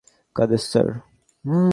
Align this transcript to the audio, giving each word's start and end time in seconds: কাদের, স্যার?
কাদের, 0.35 0.63
স্যার? 0.71 0.87